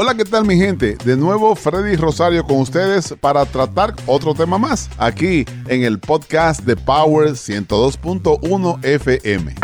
Hola, 0.00 0.14
¿qué 0.14 0.24
tal 0.24 0.44
mi 0.44 0.56
gente? 0.56 0.96
De 1.04 1.16
nuevo 1.16 1.56
Freddy 1.56 1.96
Rosario 1.96 2.44
con 2.44 2.58
ustedes 2.60 3.16
para 3.20 3.44
tratar 3.44 3.96
otro 4.06 4.32
tema 4.32 4.56
más 4.56 4.88
aquí 4.96 5.44
en 5.66 5.82
el 5.82 5.98
podcast 5.98 6.60
de 6.60 6.76
Power 6.76 7.30
102.1 7.30 8.84
FM. 8.84 9.56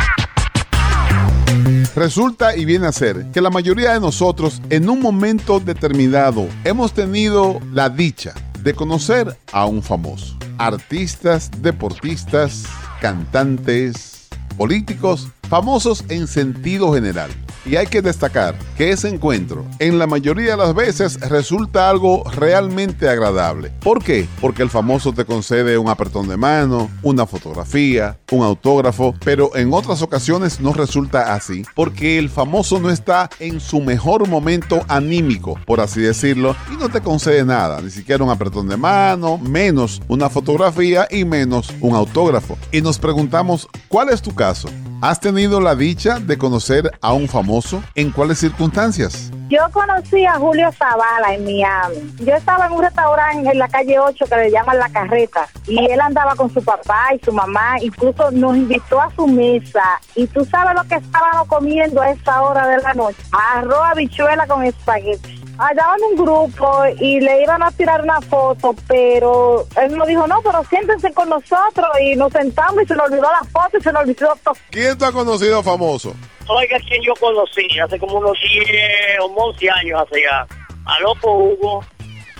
Resulta 1.94 2.56
y 2.56 2.64
viene 2.64 2.88
a 2.88 2.92
ser 2.92 3.30
que 3.30 3.40
la 3.40 3.48
mayoría 3.48 3.92
de 3.92 4.00
nosotros 4.00 4.60
en 4.70 4.90
un 4.90 5.00
momento 5.00 5.60
determinado 5.60 6.48
hemos 6.64 6.92
tenido 6.92 7.60
la 7.72 7.88
dicha 7.88 8.34
de 8.58 8.74
conocer 8.74 9.38
a 9.52 9.66
un 9.66 9.84
famoso. 9.84 10.36
Artistas, 10.58 11.48
deportistas, 11.62 12.64
cantantes, 13.00 14.26
políticos, 14.56 15.28
famosos 15.48 16.04
en 16.08 16.26
sentido 16.26 16.92
general. 16.92 17.30
Y 17.66 17.76
hay 17.76 17.86
que 17.86 18.02
destacar 18.02 18.56
que 18.76 18.90
ese 18.90 19.08
encuentro 19.08 19.64
en 19.78 19.98
la 19.98 20.06
mayoría 20.06 20.52
de 20.52 20.56
las 20.56 20.74
veces 20.74 21.18
resulta 21.20 21.88
algo 21.88 22.24
realmente 22.30 23.08
agradable. 23.08 23.72
¿Por 23.80 24.02
qué? 24.02 24.26
Porque 24.40 24.62
el 24.62 24.70
famoso 24.70 25.12
te 25.12 25.24
concede 25.24 25.78
un 25.78 25.88
apretón 25.88 26.28
de 26.28 26.36
mano, 26.36 26.90
una 27.02 27.26
fotografía, 27.26 28.18
un 28.30 28.42
autógrafo, 28.42 29.14
pero 29.24 29.56
en 29.56 29.72
otras 29.72 30.02
ocasiones 30.02 30.60
no 30.60 30.72
resulta 30.72 31.34
así, 31.34 31.64
porque 31.74 32.18
el 32.18 32.28
famoso 32.28 32.78
no 32.80 32.90
está 32.90 33.30
en 33.38 33.60
su 33.60 33.80
mejor 33.80 34.28
momento 34.28 34.82
anímico, 34.88 35.58
por 35.66 35.80
así 35.80 36.00
decirlo, 36.00 36.56
y 36.72 36.76
no 36.76 36.88
te 36.88 37.00
concede 37.00 37.44
nada, 37.44 37.80
ni 37.80 37.90
siquiera 37.90 38.24
un 38.24 38.30
apretón 38.30 38.68
de 38.68 38.76
mano, 38.76 39.38
menos 39.38 40.02
una 40.08 40.28
fotografía 40.28 41.06
y 41.10 41.24
menos 41.24 41.72
un 41.80 41.94
autógrafo. 41.94 42.58
Y 42.72 42.82
nos 42.82 42.98
preguntamos, 42.98 43.68
¿cuál 43.88 44.10
es 44.10 44.20
tu 44.20 44.34
caso? 44.34 44.68
¿Has 45.06 45.20
tenido 45.20 45.60
la 45.60 45.74
dicha 45.74 46.18
de 46.18 46.38
conocer 46.38 46.90
a 47.02 47.12
un 47.12 47.28
famoso? 47.28 47.82
¿En 47.94 48.10
cuáles 48.10 48.38
circunstancias? 48.38 49.30
Yo 49.50 49.60
conocí 49.70 50.24
a 50.24 50.36
Julio 50.36 50.72
Zavala 50.72 51.34
en 51.34 51.44
Miami. 51.44 51.96
Yo 52.20 52.34
estaba 52.34 52.68
en 52.68 52.72
un 52.72 52.82
restaurante 52.82 53.50
en 53.50 53.58
la 53.58 53.68
calle 53.68 53.98
8 53.98 54.24
que 54.24 54.34
le 54.34 54.50
llaman 54.50 54.78
La 54.78 54.88
Carreta 54.88 55.46
y 55.66 55.76
él 55.92 56.00
andaba 56.00 56.34
con 56.36 56.50
su 56.50 56.64
papá 56.64 57.08
y 57.14 57.22
su 57.22 57.32
mamá, 57.32 57.76
incluso 57.82 58.30
nos 58.30 58.56
invitó 58.56 58.98
a 58.98 59.14
su 59.14 59.26
mesa 59.26 59.84
y 60.14 60.26
tú 60.26 60.42
sabes 60.46 60.74
lo 60.74 60.88
que 60.88 60.94
estábamos 60.94 61.48
comiendo 61.48 62.00
a 62.00 62.08
esa 62.08 62.40
hora 62.40 62.66
de 62.66 62.78
la 62.78 62.94
noche. 62.94 63.18
Arroz, 63.30 63.84
habichuela 63.84 64.46
con 64.46 64.64
espagueti 64.64 65.43
allá 65.58 65.86
en 65.98 66.18
un 66.18 66.24
grupo 66.24 66.82
y 67.00 67.20
le 67.20 67.42
iban 67.42 67.62
a 67.62 67.70
tirar 67.70 68.02
una 68.02 68.20
foto, 68.20 68.74
pero 68.88 69.66
él 69.80 69.96
nos 69.96 70.08
dijo, 70.08 70.26
no, 70.26 70.40
pero 70.42 70.64
siéntense 70.64 71.12
con 71.12 71.28
nosotros 71.28 71.86
y 72.00 72.16
nos 72.16 72.32
sentamos 72.32 72.82
y 72.82 72.86
se 72.86 72.94
nos 72.94 73.06
olvidó 73.08 73.22
la 73.22 73.44
foto 73.50 73.78
y 73.78 73.82
se 73.82 73.92
nos 73.92 74.02
olvidó 74.02 74.36
todo. 74.42 74.56
¿Quién 74.70 74.98
te 74.98 75.04
ha 75.04 75.12
conocido 75.12 75.62
famoso? 75.62 76.14
Oiga, 76.48 76.78
quien 76.80 77.02
yo 77.02 77.14
conocí 77.18 77.66
hace 77.78 77.98
como 77.98 78.18
unos 78.18 78.36
10 78.40 79.20
o 79.20 79.26
11 79.26 79.70
años 79.70 80.02
hace 80.02 80.22
ya. 80.22 80.46
A 80.86 81.00
Loco 81.00 81.32
Hugo, 81.32 81.84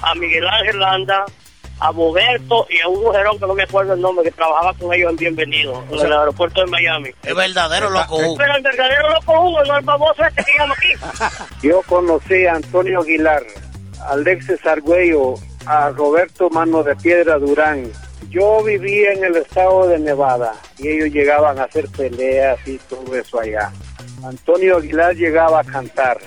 a 0.03 0.15
Miguel 0.15 0.47
Ángel 0.47 0.79
Landa, 0.79 1.25
a 1.81 1.91
Boberto 1.91 2.67
y 2.71 2.81
a 2.81 2.89
Hugo 2.89 3.13
Gerón, 3.13 3.39
que 3.39 3.47
no 3.47 3.55
me 3.55 3.63
acuerdo 3.65 3.95
el 3.95 4.01
nombre, 4.01 4.25
que 4.25 4.31
trabajaba 4.31 4.75
con 4.75 4.93
ellos 4.95 5.11
en 5.11 5.17
Bienvenido, 5.17 5.83
en 5.91 6.01
el 6.01 6.13
aeropuerto 6.13 6.61
de 6.61 6.67
Miami. 6.67 7.11
El 7.25 7.35
verdadero 7.35 7.91
Loco 7.91 8.17
Hugo. 8.17 8.37
Pero 8.37 8.57
el 8.57 8.63
verdadero 8.63 9.11
Loco 9.11 9.41
Hugo, 9.41 9.65
no 9.65 9.77
el 9.77 9.85
famoso 9.85 10.25
este 10.25 10.45
que 10.45 10.59
llama 10.59 10.75
aquí. 10.75 11.39
Yo 11.63 11.83
conocí 11.83 12.47
a 12.47 12.55
Antonio 12.55 13.01
Aguilar, 13.01 13.43
a 14.01 14.13
Alexis 14.13 14.65
Argüello, 14.67 15.35
a 15.67 15.91
Roberto 15.91 16.51
Mano 16.51 16.83
de 16.83 16.95
Piedra 16.97 17.39
Durán. 17.39 17.91
Yo 18.31 18.63
vivía 18.63 19.13
en 19.13 19.25
el 19.25 19.37
estado 19.37 19.89
de 19.89 19.99
Nevada 19.99 20.55
y 20.79 20.89
ellos 20.89 21.11
llegaban 21.11 21.59
a 21.59 21.65
hacer 21.65 21.89
peleas 21.91 22.59
y 22.67 22.79
todo 22.79 23.15
eso 23.17 23.41
allá. 23.41 23.71
Antonio 24.25 24.79
Aguilar 24.79 25.15
llegaba 25.15 25.61
a 25.61 25.65
cantar. 25.65 26.19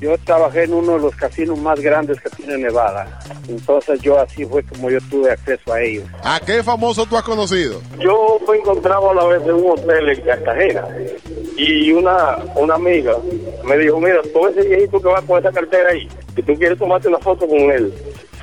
Yo 0.00 0.16
trabajé 0.18 0.64
en 0.64 0.74
uno 0.74 0.94
de 0.94 0.98
los 1.00 1.14
casinos 1.16 1.58
más 1.58 1.80
grandes 1.80 2.20
que 2.20 2.30
tiene 2.30 2.58
Nevada. 2.58 3.18
Entonces 3.48 4.00
yo 4.00 4.18
así 4.18 4.44
fue 4.44 4.62
como 4.64 4.90
yo 4.90 4.98
tuve 5.10 5.30
acceso 5.30 5.72
a 5.72 5.80
ellos. 5.80 6.04
¿A 6.22 6.40
qué 6.40 6.62
famoso 6.62 7.06
tú 7.06 7.16
has 7.16 7.22
conocido? 7.22 7.80
Yo 7.98 8.38
fui 8.44 8.58
encontrado 8.58 9.10
a 9.10 9.14
la 9.14 9.24
vez 9.24 9.42
en 9.42 9.54
un 9.54 9.70
hotel 9.70 10.08
en 10.08 10.20
Cartagena 10.22 10.86
y 11.56 11.92
una, 11.92 12.38
una 12.56 12.74
amiga 12.74 13.16
me 13.64 13.78
dijo, 13.78 14.00
mira, 14.00 14.20
todo 14.32 14.48
ese 14.48 14.68
viejito 14.68 15.00
que 15.00 15.08
va 15.08 15.22
con 15.22 15.38
esa 15.38 15.52
cartera 15.52 15.90
ahí, 15.90 16.08
que 16.34 16.42
tú 16.42 16.54
quieres 16.54 16.78
tomarte 16.78 17.08
una 17.08 17.18
foto 17.18 17.46
con 17.46 17.58
él, 17.58 17.94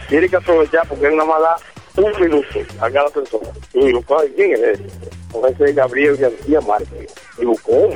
tienes 0.09 0.30
que 0.30 0.38
aprovechar 0.38 0.88
porque 0.88 1.08
es 1.08 1.14
una 1.14 1.26
mala 1.26 1.58
un 1.97 2.22
minuto 2.22 2.59
a 2.80 2.90
cada 2.90 3.09
persona. 3.09 3.50
Y 3.74 3.88
digo, 3.88 4.03
¿quién 4.36 4.53
es 4.53 4.59
ese? 4.59 4.84
Pues 5.31 5.53
ese 5.53 5.66
es 5.66 5.76
Gabriel 5.76 6.18
García 6.18 6.62
Márquez. 6.62 7.14
Digo, 7.41 7.56
¿cómo? 7.63 7.90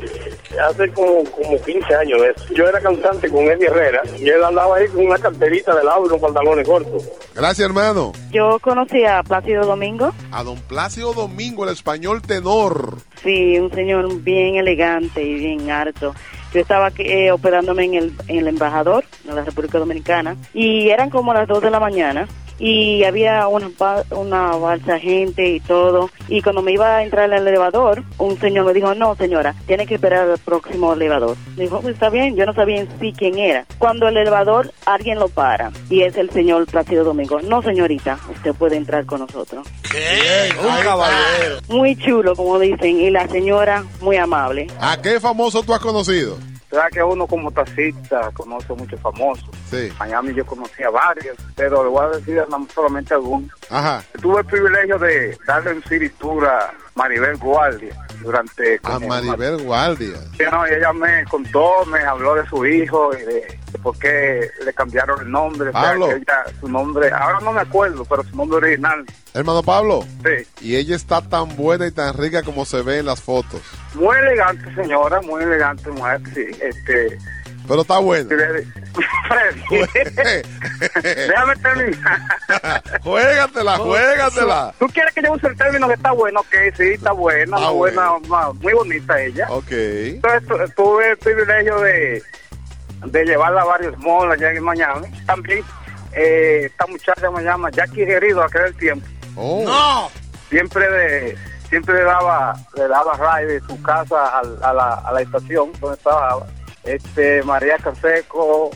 Hace 0.68 0.92
como, 0.92 1.24
como 1.26 1.62
15 1.62 1.96
años 1.96 2.20
eso. 2.36 2.54
Yo 2.56 2.68
era 2.68 2.82
cantante 2.82 3.30
con 3.30 3.44
Eddie 3.44 3.68
Herrera 3.68 4.02
y 4.18 4.28
él 4.28 4.44
andaba 4.44 4.78
ahí 4.78 4.88
con 4.88 5.06
una 5.06 5.20
carterita 5.20 5.76
de 5.76 5.84
lado 5.84 6.04
y 6.04 6.08
unos 6.08 6.20
pantalones 6.20 6.68
cortos. 6.68 7.08
Gracias, 7.36 7.68
hermano. 7.68 8.14
Yo 8.32 8.58
conocí 8.60 9.06
a 9.06 9.22
Plácido 9.22 9.64
Domingo. 9.64 10.12
A 10.32 10.44
don 10.44 10.58
Plácido 10.62 11.14
Domingo, 11.14 11.64
el 11.64 11.70
español 11.70 12.24
tenor. 12.24 12.98
Sí, 13.22 13.60
un 13.60 13.72
señor 13.72 14.22
bien 14.24 14.56
elegante 14.56 15.22
y 15.22 15.36
bien 15.36 15.70
harto. 15.70 16.16
Yo 16.52 16.62
estaba 16.62 16.92
eh, 16.98 17.32
operándome 17.32 17.86
en 17.86 17.94
el, 17.94 18.14
en 18.28 18.38
el 18.40 18.48
embajador 18.48 19.04
de 19.26 19.34
la 19.34 19.44
República 19.44 19.78
Dominicana 19.78 20.36
y 20.56 20.90
eran 20.90 21.12
como 21.12 21.36
las 21.36 21.48
2 21.48 21.62
de 21.62 21.70
la 21.70 21.80
mañana 21.80 22.28
y 22.60 23.04
había 23.04 23.48
una, 23.48 23.70
una 24.12 24.56
balsa 24.56 25.00
gente 25.00 25.50
y 25.50 25.60
todo. 25.60 26.10
Y 26.28 26.42
cuando 26.42 26.62
me 26.62 26.72
iba 26.72 26.98
a 26.98 27.04
entrar 27.04 27.32
al 27.32 27.48
elevador, 27.48 28.04
un 28.18 28.40
señor 28.40 28.66
me 28.66 28.74
dijo, 28.74 28.94
no 28.96 29.16
señora, 29.16 29.56
tiene 29.68 29.86
que 29.86 29.96
esperar 29.96 30.30
al 30.30 30.38
próximo 30.40 30.94
elevador. 30.94 31.38
Me 31.56 31.64
dijo, 31.64 31.82
pues 31.82 31.94
está 31.94 32.10
bien, 32.10 32.36
yo 32.36 32.46
no 32.46 32.54
sabía 32.54 32.82
en 32.82 32.90
sí 33.00 33.14
quién 33.18 33.38
era. 33.38 33.66
Cuando 33.78 34.08
el 34.08 34.18
elevador, 34.18 34.72
alguien 34.86 35.20
lo 35.20 35.30
para 35.30 35.72
y 35.90 36.02
es 36.02 36.16
el 36.18 36.30
señor 36.30 36.66
Plácido 36.66 37.04
Domingo. 37.04 37.42
No 37.42 37.62
señorita, 37.62 38.20
usted 38.32 38.54
puede 38.54 38.78
entrar 38.78 39.06
con 39.06 39.20
nosotros. 39.20 39.68
¿Qué? 39.92 40.50
Un 40.60 40.84
caballero. 40.84 41.60
Muy 41.70 41.96
chulo, 41.96 42.36
como 42.36 42.60
dicen, 42.60 43.00
y 43.00 43.10
la 43.10 43.28
señora 43.28 43.84
muy 44.02 44.18
amable. 44.18 44.68
¿A 44.80 45.02
qué 45.02 45.20
famoso 45.20 45.64
tú 45.64 45.74
has 45.74 45.80
conocido? 45.80 46.38
¿Verdad 46.76 46.90
que 46.92 47.04
uno 47.04 47.26
como 47.26 47.50
taxista 47.52 48.30
conoce 48.34 48.74
muchos 48.74 49.00
famosos? 49.00 49.50
Sí. 49.72 49.90
Miami 49.98 50.34
yo 50.34 50.46
conocí 50.46 50.84
a 50.84 50.90
varios, 50.90 51.38
pero 51.56 51.86
le 51.86 51.90
voy 51.90 52.06
a 52.06 52.18
decir 52.18 52.44
solamente 52.74 53.14
algunos. 53.14 53.50
Ajá. 53.70 54.04
Tuve 54.22 54.42
el 54.42 54.46
privilegio 54.46 55.00
de 55.00 55.38
darle 55.48 55.72
en 55.72 55.84
ciritura 55.84 56.66
a 56.66 56.74
Maribel 56.96 57.38
Guardia 57.38 57.96
durante... 58.22 58.82
A 58.84 59.00
Maribel 59.00 59.64
Guardia. 59.64 60.18
Sí, 60.38 60.44
no, 60.52 60.68
y 60.68 60.74
ella 60.74 60.92
me 60.92 61.24
contó, 61.26 61.86
me 61.86 62.02
habló 62.02 62.36
de 62.36 62.46
su 62.50 62.66
hijo 62.66 63.12
y 63.16 63.22
de 63.22 63.60
por 63.86 64.00
qué 64.00 64.50
le 64.66 64.74
cambiaron 64.74 65.22
el 65.22 65.30
nombre. 65.32 65.70
o 65.70 65.72
sea, 65.72 65.82
Pablo. 65.82 66.12
ella- 66.12 66.44
su 66.60 66.68
nombre, 66.68 67.12
ahora 67.12 67.40
no 67.42 67.54
me 67.54 67.62
acuerdo, 67.62 68.04
pero 68.04 68.24
su 68.24 68.36
nombre 68.36 68.58
original, 68.58 69.06
Hermano 69.36 69.62
Pablo. 69.62 70.04
sí. 70.24 70.48
Y 70.60 70.76
ella 70.76 70.96
está 70.96 71.22
tan 71.22 71.56
buena 71.56 71.86
y 71.86 71.92
tan 71.92 72.18
rica 72.18 72.42
como 72.42 72.66
se 72.66 72.82
ve 72.82 72.98
en 72.98 73.06
las 73.06 73.22
fotos. 73.22 73.62
Muy 73.94 74.18
elegante 74.18 74.74
señora, 74.74 75.22
muy 75.22 75.44
elegante 75.44 75.88
mujer, 75.92 76.20
sí. 76.34 76.46
Este, 76.60 77.18
Pero 77.68 77.82
está 77.82 78.00
buena. 78.00 78.28
Freddy, 78.30 78.68
déjame 81.04 81.56
terminar. 81.58 82.22
juégatela, 83.04 83.78
juégatela. 83.78 84.74
¿Tú 84.80 84.88
quieres 84.88 85.14
que 85.14 85.22
yo 85.24 85.34
use 85.34 85.48
el 85.48 85.56
término 85.58 85.88
que 85.88 85.94
está 85.96 86.12
bueno? 86.12 86.42
Que 86.50 86.72
sí, 86.78 86.94
está 86.94 87.12
buena, 87.12 87.58
Ah, 87.58 87.70
muy 87.70 87.78
buena, 87.78 88.12
ma- 88.28 88.54
muy 88.54 88.74
bonita 88.74 89.22
ella. 89.22 89.48
Ok. 89.50 89.72
Entonces 89.72 90.48
tu- 90.48 90.58
tuve 90.84 91.12
el 91.12 91.18
privilegio 91.18 91.80
de, 91.82 92.24
de 93.06 93.26
llevarla 93.26 93.62
a 93.62 93.66
varios 93.66 93.98
malls 94.00 94.34
allá 94.34 94.52
en 94.52 94.64
Miami. 94.64 95.08
También 95.26 95.64
eh, 96.14 96.64
esta 96.66 96.88
muchacha 96.88 97.30
me 97.32 97.44
llama 97.44 97.70
Jackie 97.72 98.06
Querido 98.06 98.42
a 98.42 98.46
aquel 98.46 98.76
tiempo. 98.76 99.08
Oh. 99.36 99.64
No. 99.66 100.10
Siempre 100.50 100.90
de 100.90 101.38
siempre 101.70 101.96
le 101.96 102.04
daba 102.04 102.54
le 102.76 102.88
daba 102.88 103.40
ride 103.40 103.54
de 103.54 103.60
su 103.62 103.82
casa 103.82 104.40
a, 104.40 104.74
la, 104.74 104.94
a 104.94 105.12
la 105.12 105.22
estación 105.22 105.72
donde 105.80 105.98
estaba 105.98 106.46
este 106.84 107.42
María 107.44 107.78
Canseco, 107.78 108.70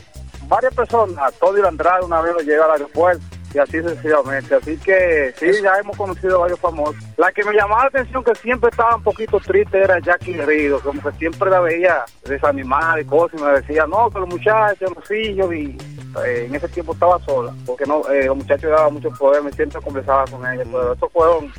varias 0.48 0.74
personas, 0.74 1.32
Tony 1.38 1.60
Andrade 1.64 2.04
una 2.04 2.20
vez 2.20 2.34
lo 2.34 2.40
lleva 2.40 2.64
al 2.64 2.72
aeropuerto 2.72 3.24
y 3.54 3.58
así 3.58 3.80
sucesivamente. 3.80 4.54
Así 4.54 4.76
que 4.78 5.34
sí, 5.36 5.46
ya 5.62 5.74
hemos 5.80 5.96
conocido 5.96 6.40
varios 6.40 6.60
famosos. 6.60 6.96
La 7.16 7.32
que 7.32 7.44
me 7.44 7.52
llamaba 7.52 7.82
la 7.82 7.88
atención 7.88 8.24
que 8.24 8.34
siempre 8.36 8.70
estaba 8.70 8.96
un 8.96 9.02
poquito 9.02 9.40
triste 9.40 9.82
era 9.82 9.98
Jackie 9.98 10.34
Querido, 10.34 10.80
como 10.80 11.02
que 11.02 11.12
siempre 11.18 11.50
la 11.50 11.60
veía 11.60 12.04
desanimada 12.24 13.00
y 13.00 13.04
cosas 13.04 13.40
y 13.40 13.44
me 13.44 13.52
decía, 13.52 13.86
no, 13.86 14.10
que 14.10 14.20
los 14.20 14.28
muchachos, 14.28 14.92
los 14.94 15.10
hijos 15.10 15.54
y 15.54 15.76
eh, 16.24 16.46
en 16.46 16.54
ese 16.54 16.68
tiempo 16.68 16.92
estaba 16.92 17.18
sola, 17.20 17.54
porque 17.66 17.84
no 17.86 18.08
eh, 18.08 18.26
los 18.26 18.36
muchachos 18.36 18.70
daban 18.70 18.94
muchos 18.94 19.16
problemas 19.18 19.52
y 19.52 19.56
siempre 19.56 19.80
conversaba 19.80 20.24
con 20.26 20.46
ella, 20.46 20.64
pero 20.64 20.92
eso 20.92 21.08
fueron 21.08 21.52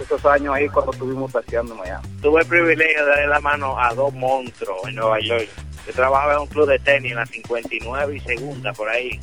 esos 0.00 0.24
años 0.26 0.54
ahí 0.54 0.68
cuando 0.68 0.92
estuvimos 0.92 1.32
taseando 1.32 1.72
en 1.72 1.80
Miami. 1.80 2.08
Tuve 2.22 2.42
el 2.42 2.46
privilegio 2.46 3.04
de 3.04 3.10
darle 3.10 3.26
la 3.26 3.40
mano 3.40 3.78
a 3.78 3.92
dos 3.94 4.14
monstruos 4.14 4.78
en 4.86 4.94
Nueva 4.94 5.18
York. 5.20 5.48
Yo 5.86 5.92
trabajaba 5.92 6.34
en 6.34 6.40
un 6.40 6.46
club 6.46 6.68
de 6.68 6.78
tenis 6.78 7.12
en 7.12 7.18
la 7.18 7.26
59 7.26 8.16
y 8.16 8.20
segunda, 8.20 8.72
por 8.72 8.88
ahí. 8.88 9.18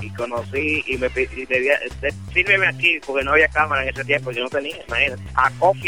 Y 0.00 0.10
conocí 0.10 0.82
y 0.86 0.96
me 0.98 1.10
pedí, 1.10 1.44
debía, 1.46 1.78
de- 2.00 2.14
sírveme 2.32 2.66
aquí, 2.66 2.98
porque 3.06 3.24
no 3.24 3.32
había 3.32 3.48
cámara 3.48 3.82
en 3.82 3.90
ese 3.90 4.04
tiempo, 4.04 4.30
yo 4.30 4.42
no 4.44 4.48
tenía, 4.48 4.76
imagínate. 4.88 5.22
A 5.34 5.50
Kofi. 5.58 5.80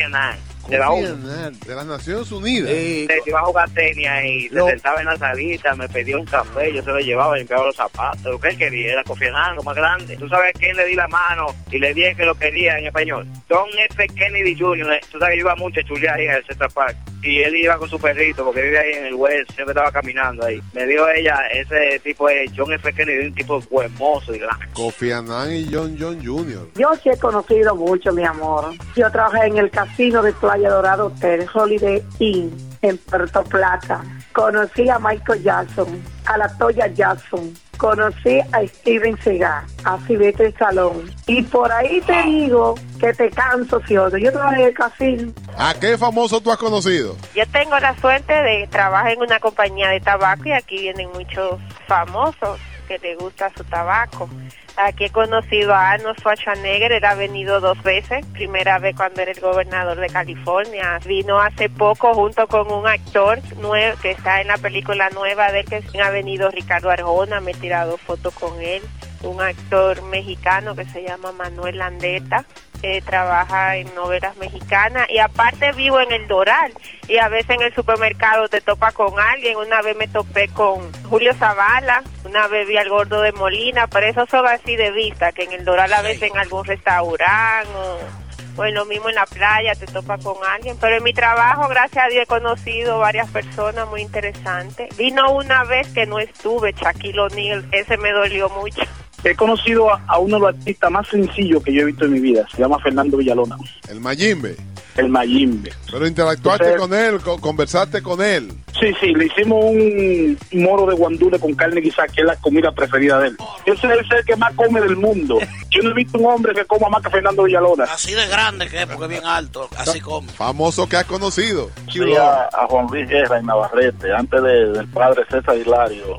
De 0.68 0.78
la 0.78 1.50
de 1.50 1.74
las 1.74 1.86
Naciones 1.86 2.30
Unidas. 2.32 2.70
Sí, 2.70 3.06
que 3.08 3.30
iba 3.30 3.40
a 3.40 3.44
jugar 3.44 3.70
tenis 3.70 4.08
y 4.24 4.48
se 4.48 4.62
sentaba 4.62 5.00
en 5.00 5.06
la 5.06 5.16
salita, 5.16 5.74
me 5.74 5.88
pedía 5.88 6.16
un 6.16 6.26
café, 6.26 6.72
yo 6.72 6.82
se 6.82 6.90
lo 6.90 6.98
llevaba, 6.98 7.36
limpiaba 7.36 7.66
los 7.66 7.76
zapatos, 7.76 8.24
lo 8.24 8.40
que 8.40 8.48
él 8.48 8.58
quería, 8.58 8.92
era 8.92 9.52
lo 9.54 9.62
más 9.62 9.76
grande. 9.76 10.16
¿Tú 10.16 10.28
sabes 10.28 10.52
quién 10.58 10.76
le 10.76 10.86
di 10.86 10.94
la 10.94 11.08
mano 11.08 11.46
y 11.70 11.78
le 11.78 11.94
dije 11.94 12.14
que 12.14 12.24
lo 12.24 12.34
quería 12.34 12.78
en 12.78 12.86
español? 12.86 13.26
John 13.48 13.68
F. 13.90 14.06
Kennedy 14.08 14.58
Jr., 14.58 15.00
tú 15.10 15.18
sabes 15.18 15.34
que 15.34 15.40
yo 15.40 15.46
iba 15.46 15.56
mucho 15.56 15.80
a 15.80 15.84
chulear 15.84 16.18
ahí 16.18 16.26
en 16.26 16.32
el 16.32 16.44
Central 16.44 16.70
Park. 16.74 16.96
Y 17.22 17.40
él 17.40 17.54
iba 17.54 17.78
con 17.78 17.88
su 17.88 18.00
perrito, 18.00 18.44
porque 18.44 18.62
vive 18.62 18.78
ahí 18.80 18.92
en 18.94 19.06
el 19.06 19.14
West, 19.14 19.52
siempre 19.52 19.72
estaba 19.72 19.92
caminando 19.92 20.44
ahí. 20.44 20.60
Me 20.72 20.84
dio 20.86 21.08
ella, 21.08 21.38
ese 21.52 22.00
tipo 22.00 22.26
de 22.26 22.50
John 22.56 22.72
F. 22.72 22.92
Kennedy, 22.92 23.26
un 23.28 23.34
tipo 23.34 23.62
hermoso 23.80 24.34
y 24.34 24.40
grande. 24.40 24.66
Kofi 24.72 25.12
Annan 25.12 25.54
y 25.54 25.68
John 25.72 25.96
John 26.00 26.18
Jr. 26.24 26.68
Yo 26.74 26.90
sí 27.00 27.10
he 27.10 27.16
conocido 27.16 27.76
mucho, 27.76 28.12
mi 28.12 28.24
amor. 28.24 28.74
Yo 28.96 29.08
trabajé 29.12 29.46
en 29.46 29.58
el 29.58 29.70
casino 29.70 30.20
de 30.20 30.32
Playa 30.52 30.68
Dorado 30.68 31.06
Hotel, 31.06 31.46
Holiday 31.52 32.02
Inn, 32.18 32.54
en 32.82 32.98
Puerto 32.98 33.42
Plata. 33.44 34.02
Conocí 34.34 34.86
a 34.86 34.98
Michael 34.98 35.42
Jackson, 35.42 36.02
a 36.26 36.36
la 36.36 36.48
Toya 36.58 36.88
Jackson. 36.88 37.54
Conocí 37.78 38.38
a 38.52 38.66
Steven 38.66 39.18
Seagal, 39.22 39.64
a 39.84 39.98
Silvestre 40.06 40.52
Salón. 40.58 41.10
Y 41.26 41.40
por 41.40 41.72
ahí 41.72 42.02
te 42.02 42.22
digo 42.24 42.74
que 43.00 43.14
te 43.14 43.30
canso, 43.30 43.80
si 43.88 43.96
odio. 43.96 44.18
Yo 44.18 44.30
trabajé 44.30 44.60
en 44.60 44.68
el 44.68 44.74
casino. 44.74 45.32
¿A 45.56 45.72
qué 45.72 45.96
famoso 45.96 46.38
tú 46.42 46.52
has 46.52 46.58
conocido? 46.58 47.16
Yo 47.34 47.44
tengo 47.50 47.78
la 47.80 47.98
suerte 47.98 48.34
de 48.34 48.68
trabajar 48.70 49.12
en 49.12 49.22
una 49.22 49.40
compañía 49.40 49.88
de 49.88 50.00
tabaco 50.00 50.44
y 50.44 50.52
aquí 50.52 50.78
vienen 50.80 51.08
muchos 51.14 51.58
famosos 51.88 52.60
que 52.98 53.08
les 53.08 53.18
gusta 53.18 53.50
su 53.56 53.64
tabaco. 53.64 54.28
Aquí 54.76 55.04
he 55.04 55.10
conocido 55.10 55.74
a 55.74 55.90
Arnold 55.90 56.18
Schwarzenegger, 56.18 56.92
él 56.92 57.04
ha 57.04 57.14
venido 57.14 57.60
dos 57.60 57.82
veces. 57.82 58.24
Primera 58.32 58.78
vez 58.78 58.96
cuando 58.96 59.20
era 59.20 59.32
el 59.32 59.40
gobernador 59.40 59.98
de 59.98 60.08
California. 60.08 60.98
Vino 61.06 61.40
hace 61.40 61.68
poco 61.68 62.14
junto 62.14 62.46
con 62.46 62.70
un 62.70 62.86
actor 62.86 63.40
nuevo 63.56 63.98
que 64.00 64.12
está 64.12 64.40
en 64.40 64.48
la 64.48 64.58
película 64.58 65.10
nueva 65.10 65.52
de 65.52 65.64
que 65.64 65.82
ha 66.00 66.10
venido 66.10 66.50
Ricardo 66.50 66.90
Arjona, 66.90 67.40
me 67.40 67.52
he 67.52 67.54
tirado 67.54 67.96
fotos 67.96 68.34
con 68.34 68.60
él. 68.60 68.82
Un 69.22 69.40
actor 69.40 70.02
mexicano 70.02 70.74
que 70.74 70.84
se 70.86 71.02
llama 71.02 71.32
Manuel 71.32 71.78
Landeta 71.78 72.44
que 72.82 73.00
trabaja 73.00 73.76
en 73.76 73.94
novelas 73.94 74.36
mexicanas 74.36 75.08
y 75.08 75.18
aparte 75.18 75.72
vivo 75.72 76.00
en 76.00 76.12
el 76.12 76.26
Doral 76.26 76.72
y 77.08 77.16
a 77.18 77.28
veces 77.28 77.50
en 77.50 77.62
el 77.62 77.74
supermercado 77.74 78.48
te 78.48 78.60
topa 78.60 78.90
con 78.90 79.18
alguien. 79.18 79.56
Una 79.56 79.80
vez 79.82 79.96
me 79.96 80.08
topé 80.08 80.48
con 80.48 80.92
Julio 81.04 81.32
Zavala, 81.34 82.02
una 82.24 82.48
vez 82.48 82.66
vi 82.66 82.76
al 82.76 82.88
gordo 82.88 83.22
de 83.22 83.32
Molina, 83.32 83.86
pero 83.86 84.06
eso 84.08 84.26
son 84.26 84.46
así 84.46 84.74
de 84.74 84.90
vista, 84.90 85.30
que 85.32 85.44
en 85.44 85.52
el 85.52 85.64
Doral 85.64 85.92
a 85.92 86.02
veces 86.02 86.30
en 86.30 86.36
algún 86.36 86.64
restaurante 86.64 87.70
o, 87.72 88.60
o 88.60 88.64
en 88.64 88.74
lo 88.74 88.84
mismo 88.84 89.08
en 89.08 89.14
la 89.14 89.26
playa 89.26 89.74
te 89.76 89.86
topa 89.86 90.18
con 90.18 90.36
alguien. 90.44 90.76
Pero 90.80 90.96
en 90.96 91.04
mi 91.04 91.12
trabajo, 91.12 91.68
gracias 91.68 92.04
a 92.04 92.08
Dios, 92.08 92.24
he 92.24 92.26
conocido 92.26 92.98
varias 92.98 93.30
personas 93.30 93.88
muy 93.88 94.02
interesantes. 94.02 94.94
Vino 94.96 95.30
una 95.32 95.62
vez 95.64 95.86
que 95.94 96.04
no 96.06 96.18
estuve, 96.18 96.72
Shaquille 96.72 97.20
O'Neal, 97.20 97.64
ese 97.70 97.96
me 97.96 98.10
dolió 98.10 98.48
mucho. 98.48 98.82
He 99.24 99.34
conocido 99.36 99.92
a, 99.92 100.02
a 100.08 100.18
uno 100.18 100.36
de 100.36 100.40
los 100.46 100.54
artistas 100.56 100.90
más 100.90 101.06
sencillos 101.08 101.62
que 101.62 101.72
yo 101.72 101.82
he 101.82 101.84
visto 101.86 102.04
en 102.06 102.12
mi 102.12 102.20
vida. 102.20 102.46
Se 102.54 102.58
llama 102.58 102.78
Fernando 102.80 103.16
Villalona, 103.16 103.56
El 103.88 104.00
Mayimbe. 104.00 104.56
el 104.96 105.08
Mayimbe. 105.08 105.72
Pero 105.90 106.06
interactuaste 106.06 106.74
con 106.76 106.92
él, 106.92 107.20
co- 107.20 107.40
conversaste 107.40 108.02
con 108.02 108.20
él. 108.20 108.52
Sí, 108.80 108.92
sí, 109.00 109.14
le 109.14 109.26
hicimos 109.26 109.64
un 109.64 110.36
moro 110.54 110.86
de 110.86 110.96
guandule 110.96 111.38
con 111.38 111.54
carne 111.54 111.80
guisada, 111.80 112.08
que 112.08 112.22
es 112.22 112.26
la 112.26 112.34
comida 112.36 112.72
preferida 112.72 113.20
de 113.20 113.28
él. 113.28 113.36
Ese 113.64 113.86
es 113.86 113.92
el 114.00 114.08
ser 114.08 114.24
que 114.24 114.34
más 114.34 114.52
come 114.54 114.80
del 114.80 114.96
mundo. 114.96 115.38
Yo 115.70 115.82
no 115.82 115.90
he 115.90 115.94
visto 115.94 116.18
un 116.18 116.26
hombre 116.26 116.52
que 116.52 116.64
coma 116.64 116.88
más 116.88 117.02
que 117.02 117.10
Fernando 117.10 117.44
Villalona. 117.44 117.84
Así 117.84 118.12
de 118.12 118.26
grande 118.26 118.66
que 118.68 118.82
es, 118.82 118.86
porque 118.86 119.04
es 119.04 119.10
bien 119.20 119.24
alto. 119.24 119.68
Así 119.78 120.00
como. 120.00 120.28
Famoso 120.32 120.88
que 120.88 120.96
has 120.96 121.04
conocido. 121.04 121.70
A, 122.16 122.48
a 122.52 122.66
Juan 122.66 122.86
Luis 122.90 123.08
Guerra 123.08 123.38
en 123.38 123.46
Navarrete, 123.46 124.12
antes 124.12 124.42
de- 124.42 124.72
del 124.72 124.88
padre 124.88 125.22
César 125.30 125.56
Hilario, 125.56 126.18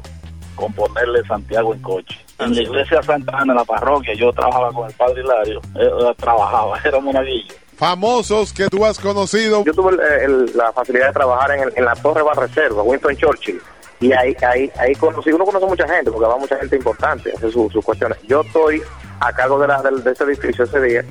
componerle 0.56 1.22
Santiago 1.28 1.74
en 1.74 1.82
coche. 1.82 2.18
En 2.39 2.56
la 2.56 2.62
iglesia 2.62 3.01
Santa 3.03 3.38
Ana, 3.38 3.53
en 3.53 3.57
la 3.59 3.63
parroquia, 3.65 4.13
yo 4.15 4.31
trabajaba 4.33 4.71
con 4.71 4.88
el 4.89 4.95
padre 4.95 5.21
Hilario, 5.21 5.59
eh, 5.75 5.81
eh, 5.88 6.13
trabajaba, 6.18 6.80
era 6.83 7.00
monaguillo. 7.00 7.53
Famosos 7.77 8.53
que 8.53 8.68
tú 8.68 8.85
has 8.85 9.00
conocido. 9.00 9.63
Yo 9.65 9.74
tuve 9.74 9.91
el- 9.94 10.00
el- 10.45 10.57
la 10.57 10.71
facilidad 10.71 11.07
de 11.07 11.13
trabajar 11.13 11.51
en, 11.51 11.63
el- 11.63 11.74
en 11.75 11.85
la 11.85 11.95
Torre 11.95 12.21
Bar 12.21 12.38
Reserva, 12.38 12.81
Winston 12.83 13.15
Churchill. 13.18 13.62
Y 14.00 14.12
ahí, 14.12 14.35
ahí, 14.47 14.69
ahí 14.77 14.94
conocí, 14.95 15.31
uno 15.31 15.45
conoce 15.45 15.65
mucha 15.65 15.88
gente, 15.88 16.12
porque 16.12 16.27
va 16.27 16.38
mucha 16.38 16.57
gente 16.57 16.75
importante, 16.75 17.31
hace 17.35 17.50
sus 17.51 17.71
sus 17.71 17.83
cuestiones. 17.85 18.18
Yo 18.27 18.41
estoy 18.41 18.81
a 19.19 19.31
cargo 19.31 19.59
de, 19.59 19.68
la, 19.68 19.81
del- 19.81 20.03
de 20.03 20.12
ese 20.12 20.24
edificio 20.25 20.65
ese 20.65 20.81
día, 20.81 21.06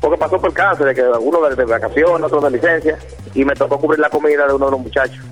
porque 0.00 0.16
pasó 0.18 0.40
por 0.40 0.52
cáncer, 0.52 0.86
de 0.86 0.94
que 0.94 1.02
uno 1.02 1.40
de, 1.48 1.56
de 1.56 1.64
vacaciones, 1.64 2.24
otro 2.26 2.40
de 2.40 2.50
licencia, 2.52 2.98
y 3.34 3.44
me 3.44 3.54
tocó 3.54 3.78
cubrir 3.78 3.98
la 4.00 4.08
comida 4.10 4.46
de 4.46 4.54
uno 4.54 4.66
de 4.66 4.70
los 4.72 4.80
muchachos. 4.80 5.24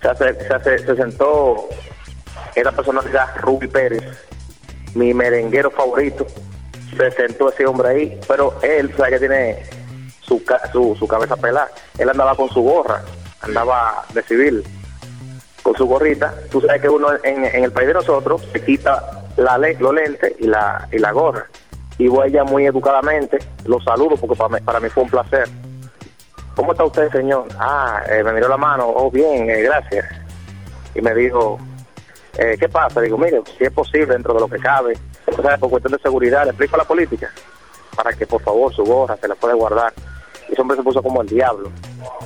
Se, 0.00 0.08
hace- 0.08 0.34
se, 0.46 0.54
hace- 0.54 0.78
se 0.78 0.96
sentó 0.96 1.68
esa 2.54 2.72
personalidad, 2.72 3.26
Ruby 3.40 3.66
Pérez, 3.68 4.02
mi 4.96 5.12
merenguero 5.14 5.70
favorito. 5.70 6.26
Se 6.96 7.10
sentó 7.12 7.50
ese 7.50 7.66
hombre 7.66 7.88
ahí, 7.88 8.20
pero 8.26 8.54
él, 8.62 8.92
sabe 8.96 9.10
que 9.10 9.18
tiene 9.18 9.62
su, 10.20 10.42
su, 10.98 11.06
cabeza 11.06 11.36
pelada. 11.36 11.68
Él 11.98 12.08
andaba 12.08 12.34
con 12.34 12.48
su 12.48 12.62
gorra, 12.62 13.02
andaba 13.42 14.04
de 14.14 14.22
civil, 14.22 14.64
con 15.62 15.76
su 15.76 15.86
gorrita. 15.86 16.34
Tú 16.50 16.60
sabes 16.62 16.80
que 16.80 16.88
uno 16.88 17.08
en, 17.22 17.44
el 17.44 17.70
país 17.70 17.88
de 17.88 17.94
nosotros 17.94 18.42
se 18.52 18.64
quita 18.64 19.24
la 19.36 19.58
los 19.58 19.94
lentes 19.94 20.32
y 20.38 20.46
la, 20.46 20.88
y 20.90 20.98
la 20.98 21.12
gorra. 21.12 21.46
Y 21.98 22.08
voy 22.08 22.28
allá 22.28 22.44
muy 22.44 22.66
educadamente, 22.66 23.38
lo 23.64 23.80
saludo 23.80 24.16
porque 24.16 24.36
para 24.36 24.48
mí, 24.48 24.60
para 24.64 24.80
mí 24.80 24.88
fue 24.88 25.02
un 25.04 25.10
placer. 25.10 25.48
¿Cómo 26.54 26.72
está 26.72 26.84
usted, 26.84 27.10
señor? 27.10 27.48
Ah, 27.58 28.02
eh, 28.08 28.22
me 28.22 28.32
miró 28.32 28.48
la 28.48 28.56
mano, 28.56 28.86
oh, 28.88 29.10
bien, 29.10 29.50
eh, 29.50 29.62
gracias. 29.62 30.06
Y 30.94 31.02
me 31.02 31.14
dijo, 31.14 31.58
eh, 32.38 32.56
¿qué 32.58 32.68
pasa? 32.68 33.00
Digo, 33.00 33.16
mire, 33.18 33.42
si 33.56 33.64
es 33.64 33.72
posible 33.72 34.06
dentro 34.06 34.34
de 34.34 34.40
lo 34.40 34.48
que 34.48 34.58
cabe, 34.58 34.98
o 35.26 35.58
por 35.58 35.70
cuestión 35.70 35.92
de 35.92 35.98
seguridad, 35.98 36.44
le 36.44 36.50
explico 36.50 36.76
la 36.76 36.84
política, 36.84 37.30
para 37.94 38.12
que 38.12 38.26
por 38.26 38.42
favor 38.42 38.74
su 38.74 38.84
gorra 38.84 39.16
se 39.16 39.28
la 39.28 39.34
pueda 39.34 39.54
guardar. 39.54 39.92
Y 40.48 40.52
ese 40.52 40.60
hombre 40.60 40.76
se 40.76 40.82
puso 40.82 41.02
como 41.02 41.22
el 41.22 41.28
diablo. 41.28 41.72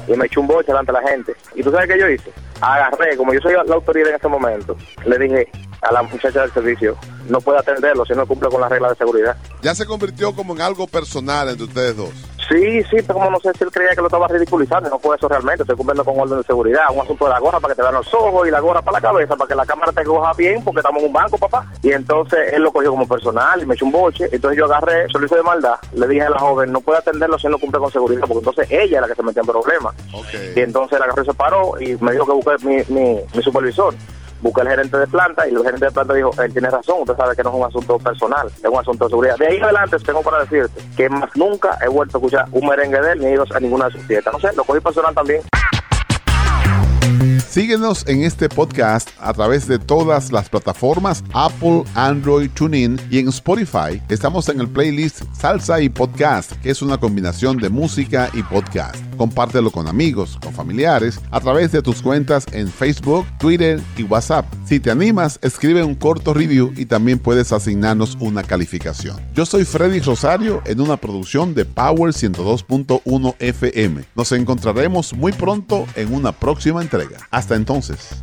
Y 0.06 0.12
me 0.12 0.26
echó 0.26 0.40
un 0.40 0.46
boche 0.46 0.66
delante 0.66 0.92
de 0.92 1.00
la 1.00 1.08
gente. 1.08 1.34
¿Y 1.54 1.62
tú 1.62 1.70
sabes 1.70 1.88
qué 1.88 1.98
yo 1.98 2.08
hice? 2.08 2.30
Agarré, 2.60 3.16
como 3.16 3.32
yo 3.32 3.40
soy 3.40 3.54
la 3.54 3.74
autoridad 3.74 4.10
en 4.10 4.16
ese 4.16 4.28
momento, 4.28 4.76
le 5.06 5.18
dije 5.18 5.48
a 5.80 5.92
la 5.92 6.02
muchacha 6.02 6.42
del 6.42 6.52
servicio, 6.52 6.98
no 7.28 7.40
puede 7.40 7.58
atenderlo 7.58 8.04
si 8.04 8.12
no 8.12 8.26
cumple 8.26 8.50
con 8.50 8.60
las 8.60 8.70
reglas 8.70 8.90
de 8.90 8.96
seguridad. 8.98 9.36
Ya 9.62 9.74
se 9.74 9.86
convirtió 9.86 10.34
como 10.34 10.54
en 10.54 10.60
algo 10.60 10.86
personal 10.86 11.48
entre 11.48 11.64
ustedes 11.64 11.96
dos. 11.96 12.10
Sí, 12.50 12.82
sí, 12.90 12.96
pero 13.06 13.14
como 13.14 13.30
no 13.30 13.38
sé 13.38 13.52
si 13.56 13.62
él 13.62 13.70
creía 13.70 13.90
que 13.90 14.00
lo 14.00 14.08
estaba 14.08 14.26
ridiculizando, 14.26 14.90
no 14.90 14.98
fue 14.98 15.14
eso 15.14 15.28
realmente, 15.28 15.62
estoy 15.62 15.76
cumpliendo 15.76 16.04
con 16.04 16.18
orden 16.18 16.38
de 16.38 16.42
seguridad, 16.42 16.86
un 16.92 17.00
asunto 17.00 17.26
de 17.26 17.30
la 17.30 17.38
gorra 17.38 17.60
para 17.60 17.72
que 17.72 17.76
te 17.76 17.82
vean 17.82 17.94
los 17.94 18.12
ojos 18.12 18.48
y 18.48 18.50
la 18.50 18.58
gorra 18.58 18.82
para 18.82 18.98
la 18.98 19.00
cabeza, 19.00 19.36
para 19.36 19.46
que 19.46 19.54
la 19.54 19.64
cámara 19.64 19.92
te 19.92 20.02
coja 20.02 20.32
bien, 20.32 20.64
porque 20.64 20.80
estamos 20.80 21.00
en 21.00 21.06
un 21.06 21.12
banco, 21.12 21.38
papá. 21.38 21.64
Y 21.80 21.92
entonces 21.92 22.52
él 22.52 22.62
lo 22.62 22.72
cogió 22.72 22.90
como 22.90 23.06
personal 23.06 23.62
y 23.62 23.66
me 23.66 23.74
echó 23.74 23.84
un 23.84 23.92
boche, 23.92 24.28
entonces 24.32 24.58
yo 24.58 24.64
agarré, 24.64 25.06
se 25.12 25.18
lo 25.20 25.26
hice 25.26 25.36
de 25.36 25.42
maldad, 25.44 25.76
le 25.92 26.08
dije 26.08 26.22
a 26.22 26.30
la 26.30 26.40
joven, 26.40 26.72
no 26.72 26.80
puede 26.80 26.98
atenderlo 26.98 27.38
si 27.38 27.46
él 27.46 27.52
no 27.52 27.58
cumple 27.58 27.78
con 27.78 27.92
seguridad, 27.92 28.22
porque 28.22 28.38
entonces 28.38 28.66
ella 28.68 28.96
es 28.96 29.00
la 29.02 29.06
que 29.06 29.14
se 29.14 29.22
metía 29.22 29.42
en 29.42 29.46
problemas. 29.46 29.94
Y 30.56 30.60
entonces 30.60 30.98
la 30.98 31.04
agarró 31.04 31.22
y 31.22 31.26
se 31.26 31.34
paró 31.34 31.80
y 31.80 31.96
me 32.02 32.12
dijo 32.12 32.26
que 32.26 32.32
busque 32.32 32.66
mi, 32.66 32.76
mi, 32.88 33.20
mi 33.32 33.42
supervisor. 33.44 33.94
Busqué 34.40 34.62
el 34.62 34.68
gerente 34.68 34.96
de 34.96 35.06
planta 35.06 35.46
y 35.46 35.54
el 35.54 35.62
gerente 35.62 35.84
de 35.86 35.90
planta 35.90 36.14
dijo, 36.14 36.30
él 36.42 36.52
tiene 36.52 36.70
razón, 36.70 36.96
usted 37.00 37.16
sabe 37.16 37.36
que 37.36 37.42
no 37.42 37.50
es 37.50 37.56
un 37.56 37.64
asunto 37.64 37.98
personal, 37.98 38.46
es 38.46 38.64
un 38.64 38.78
asunto 38.78 39.04
de 39.04 39.10
seguridad. 39.10 39.36
De 39.36 39.46
ahí 39.46 39.58
adelante 39.58 39.96
tengo 39.98 40.22
para 40.22 40.40
decirte 40.40 40.80
que 40.96 41.08
más 41.08 41.30
nunca 41.36 41.78
he 41.84 41.88
vuelto 41.88 42.16
a 42.16 42.20
escuchar 42.20 42.48
un 42.52 42.66
merengue 42.66 43.00
de 43.00 43.12
él 43.12 43.20
ni 43.20 43.26
ido 43.26 43.44
a 43.54 43.60
ninguna 43.60 43.86
de 43.86 43.92
sus 43.92 44.02
fiestas. 44.02 44.32
No 44.32 44.40
sé, 44.40 44.56
lo 44.56 44.64
cogí 44.64 44.80
personal 44.80 45.14
también. 45.14 45.42
Síguenos 47.50 48.06
en 48.06 48.22
este 48.22 48.48
podcast 48.48 49.10
a 49.18 49.32
través 49.32 49.66
de 49.66 49.78
todas 49.78 50.30
las 50.30 50.48
plataformas 50.48 51.24
Apple, 51.34 51.82
Android, 51.94 52.48
TuneIn 52.54 53.00
y 53.10 53.18
en 53.18 53.28
Spotify. 53.28 54.00
Estamos 54.08 54.48
en 54.48 54.60
el 54.60 54.68
playlist 54.68 55.22
Salsa 55.34 55.80
y 55.80 55.88
Podcast, 55.88 56.52
que 56.62 56.70
es 56.70 56.80
una 56.80 56.98
combinación 56.98 57.56
de 57.58 57.68
música 57.68 58.30
y 58.32 58.42
podcast. 58.44 59.09
Compártelo 59.20 59.70
con 59.70 59.86
amigos, 59.86 60.38
con 60.42 60.54
familiares, 60.54 61.20
a 61.30 61.40
través 61.40 61.72
de 61.72 61.82
tus 61.82 62.00
cuentas 62.00 62.46
en 62.52 62.68
Facebook, 62.68 63.26
Twitter 63.38 63.78
y 63.98 64.02
WhatsApp. 64.04 64.46
Si 64.64 64.80
te 64.80 64.90
animas, 64.90 65.38
escribe 65.42 65.84
un 65.84 65.94
corto 65.94 66.32
review 66.32 66.72
y 66.74 66.86
también 66.86 67.18
puedes 67.18 67.52
asignarnos 67.52 68.16
una 68.18 68.42
calificación. 68.42 69.20
Yo 69.34 69.44
soy 69.44 69.66
Freddy 69.66 70.00
Rosario 70.00 70.62
en 70.64 70.80
una 70.80 70.96
producción 70.96 71.52
de 71.52 71.66
Power 71.66 72.14
102.1 72.14 73.34
FM. 73.38 74.04
Nos 74.14 74.32
encontraremos 74.32 75.12
muy 75.12 75.32
pronto 75.32 75.84
en 75.96 76.14
una 76.14 76.32
próxima 76.32 76.80
entrega. 76.80 77.18
Hasta 77.30 77.56
entonces. 77.56 78.22